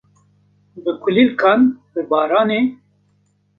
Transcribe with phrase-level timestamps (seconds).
[0.83, 1.61] bi kulîlkan,
[1.93, 2.61] bi baranê.